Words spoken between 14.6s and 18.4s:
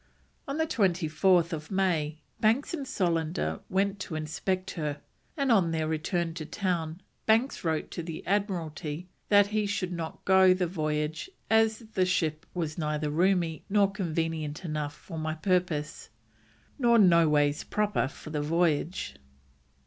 enough for my purpose, nor no ways proper for